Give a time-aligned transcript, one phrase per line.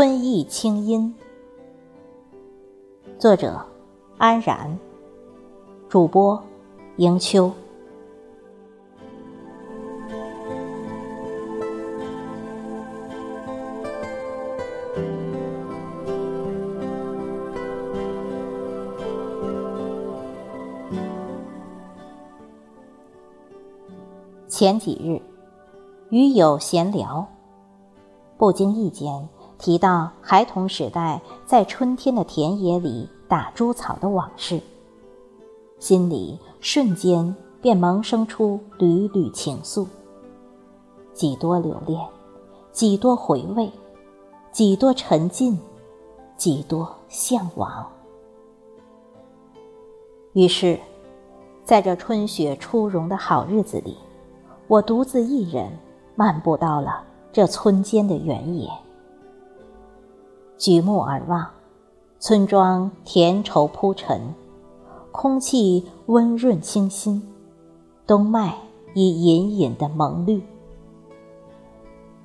[0.00, 1.14] 春意清音，
[3.18, 3.60] 作者
[4.16, 4.78] 安然，
[5.90, 6.42] 主播
[6.96, 7.52] 迎秋。
[24.48, 25.20] 前几日，
[26.08, 27.28] 与友闲聊，
[28.38, 29.28] 不经意间
[29.60, 34.58] 提到孩童时代在春天的田野里打猪草的往事，
[35.78, 39.86] 心里瞬间便萌生出缕缕情愫。
[41.12, 42.00] 几多留恋，
[42.72, 43.70] 几多回味，
[44.50, 45.58] 几多沉浸，
[46.38, 47.86] 几多向往。
[50.32, 50.80] 于是，
[51.64, 53.98] 在这春雪初融的好日子里。
[54.68, 55.70] 我独自一人
[56.14, 58.70] 漫步到了这村间的原野，
[60.60, 61.48] 举目而望，
[62.18, 64.34] 村庄田畴铺陈，
[65.10, 67.26] 空气温润清新，
[68.06, 68.58] 冬麦
[68.92, 70.44] 已隐隐的蒙绿。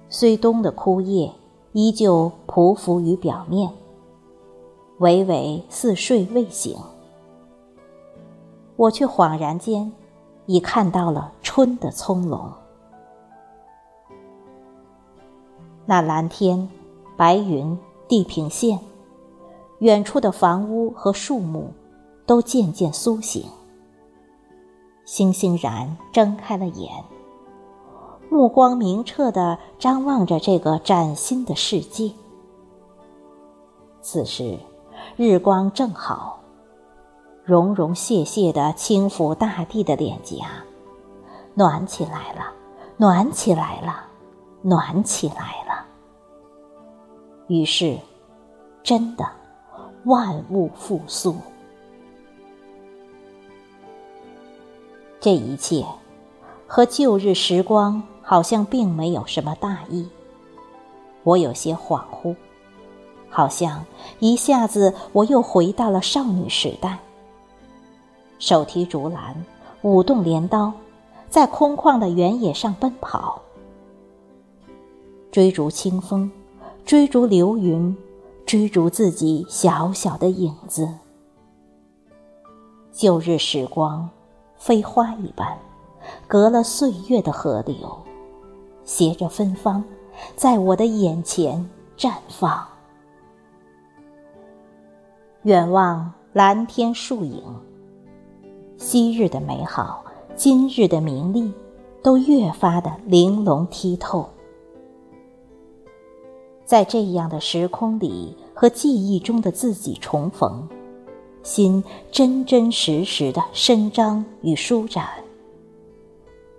[0.10, 1.32] 虽冬的枯叶
[1.72, 3.72] 依旧匍匐于表面，
[4.98, 6.78] 微微似睡未醒，
[8.76, 9.90] 我却恍然间。
[10.48, 12.52] 已看到了春的葱茏，
[15.88, 16.70] 那蓝天、
[17.18, 17.76] 白云、
[18.08, 18.80] 地平线，
[19.80, 21.72] 远处的房屋和树木，
[22.26, 23.44] 都渐渐苏醒。
[25.06, 26.92] 欣欣然睁开了眼，
[28.30, 32.12] 目光明澈地张望着这个崭新的世界。
[34.02, 34.58] 此时，
[35.16, 36.40] 日光正好。
[37.44, 40.48] 融融谢谢的轻抚大地的脸颊，
[41.54, 42.52] 暖起来了，
[42.98, 44.04] 暖起来了，
[44.64, 45.65] 暖起来了。
[47.48, 47.98] 于是，
[48.82, 49.24] 真的，
[50.06, 51.36] 万物复苏。
[55.20, 55.86] 这一切，
[56.68, 60.08] 和旧日时光好像并没有什么大异。
[61.24, 62.36] 我有些恍惚，
[63.30, 63.86] 好像
[64.20, 67.00] 一下子我又回到了少女时代。
[68.38, 69.36] 手提竹篮，
[69.82, 70.72] 舞动镰刀，
[71.30, 73.42] 在空旷的原野上奔跑，
[75.32, 76.32] 追逐清风，
[76.86, 77.98] 追逐流云，
[78.46, 80.88] 追逐自己小小的影子。
[82.92, 84.08] 旧日时光，
[84.56, 85.58] 飞花一般，
[86.28, 87.98] 隔了岁月的河流，
[88.84, 89.84] 携着芬芳，
[90.36, 92.64] 在我的眼前绽放。
[95.42, 97.42] 远望蓝天树影。
[98.78, 101.52] 昔日的美好，今日的名利，
[102.04, 104.30] 都越发的玲珑剔透。
[106.66, 110.68] 在这样的时空里，和记忆中的自己重逢，
[111.44, 115.08] 心真真实实的伸张与舒展，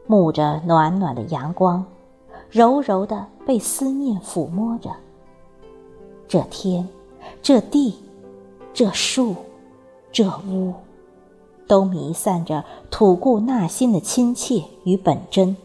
[0.08, 1.84] 沐着暖暖的阳光，
[2.48, 4.90] 柔柔的被思念抚摸着。
[6.28, 6.88] 这天，
[7.42, 7.96] 这地，
[8.72, 9.34] 这树，
[10.12, 10.72] 这屋。
[11.68, 15.56] 都弥散着吐故纳新的亲切与本真。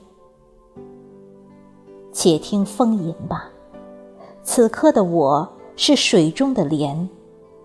[2.12, 3.52] 且听风吟吧，
[4.44, 7.09] 此刻的我是水中的莲，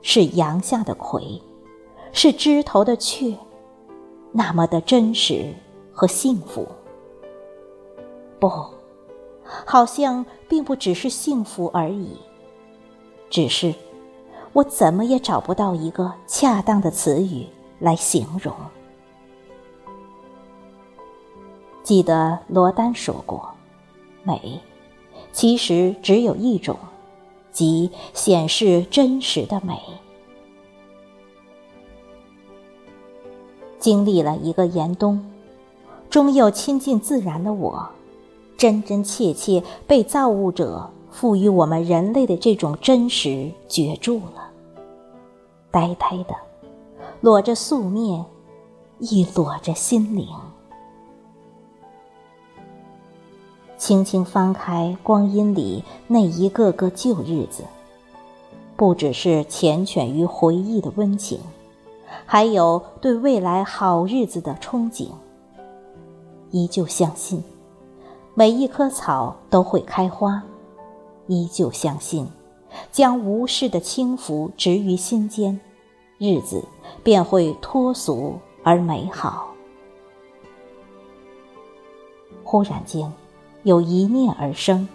[0.03, 1.41] 是阳下的葵，
[2.13, 3.37] 是枝头的雀，
[4.33, 5.55] 那么的真实
[5.93, 6.67] 和幸福。
[8.39, 8.51] 不，
[9.65, 12.17] 好像并不只是幸福而已，
[13.31, 13.75] 只是
[14.53, 17.47] 我怎么也找不到一个恰当的词语。
[17.79, 18.55] 来形容。
[21.83, 23.47] 记得罗丹说过
[24.25, 24.59] ：“美，
[25.37, 26.75] 其实只有一种，
[27.53, 29.79] 即显示真实的美。”
[33.79, 35.23] 经历了一个严冬，
[36.09, 37.87] 终又亲近自然的我，
[38.57, 44.51] 真真切切被造物者赋予我们人类的这种真实攫住了，
[45.71, 46.35] 呆呆的。
[47.21, 48.25] 裸着素面，
[49.01, 50.27] 亦裸着心灵。
[53.87, 57.63] 轻轻翻开光阴里那一个个旧日子，
[58.75, 61.39] 不只是缱绻于回忆的温情，
[62.25, 65.11] 还有对未来好日子的憧憬。
[66.51, 67.45] 依旧相信，
[68.35, 70.33] 每一棵草都会开花；
[71.29, 72.27] 依旧相信，
[72.91, 75.61] 将无事的轻浮植于心间。
[76.19, 76.61] 日子
[77.05, 78.35] 便会脱俗
[78.65, 79.55] 而美好。
[82.43, 83.13] 忽然间，
[83.67, 84.87] 有一念而生，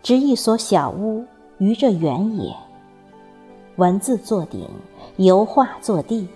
[0.00, 1.26] 执一所小屋
[1.58, 2.54] 于这原野。
[3.74, 4.68] 文字作顶，
[5.16, 6.28] 油画作地，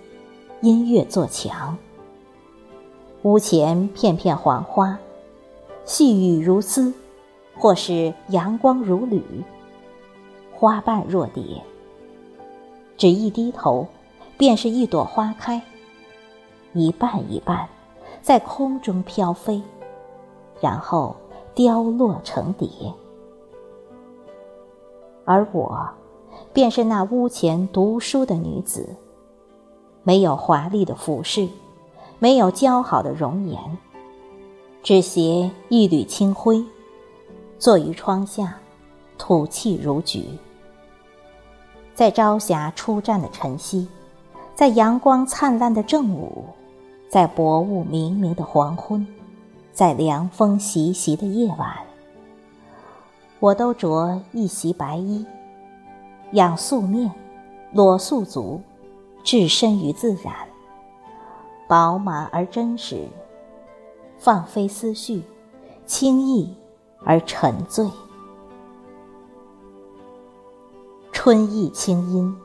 [0.59, 1.77] 音乐作墙。
[3.21, 4.99] 屋前片片黄花，
[5.85, 6.93] 细雨如丝，
[7.55, 9.23] 或是阳光如缕。
[10.53, 11.41] 花瓣若蝶，
[12.97, 13.87] 只一低头，
[14.37, 15.61] 便是一朵花开，
[16.73, 17.65] 一瓣一瓣，
[18.21, 19.61] 在空中飘飞，
[20.59, 21.15] 然后
[21.53, 22.67] 凋落成蝶。
[25.25, 25.87] 而我，
[26.53, 28.95] 便是那屋前读书的女子，
[30.03, 31.47] 没有华丽的服饰，
[32.19, 33.59] 没有姣好的容颜，
[34.81, 36.63] 只携一缕清辉，
[37.59, 38.57] 坐于窗下，
[39.17, 40.23] 吐气如菊。
[41.93, 43.87] 在朝霞初绽的晨曦，
[44.55, 46.45] 在阳光灿烂的正午，
[47.09, 49.05] 在薄雾冥冥的黄昏，
[49.77, 51.77] 在凉风习习的夜晚。
[53.39, 55.23] 我都着一袭白衣，
[56.31, 57.11] 仰素面，
[57.73, 58.59] 裸素足，
[59.23, 60.33] 置身于自然，
[61.67, 63.07] 饱满而真实，
[64.17, 65.21] 放飞思绪，
[65.85, 66.51] 轻易
[67.03, 67.87] 而沉醉。
[71.11, 72.35] 春意清音，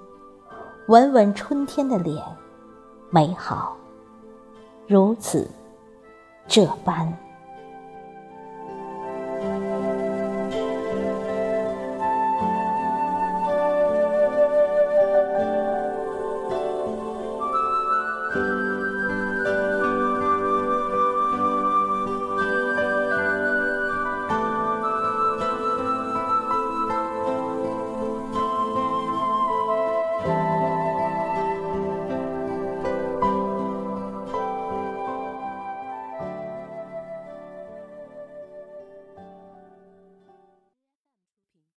[0.89, 2.23] 吻吻春天的脸，
[3.09, 3.75] 美好，
[4.87, 5.49] 如此，
[6.47, 7.11] 这般。